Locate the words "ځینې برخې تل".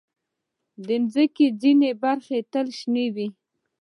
1.61-2.67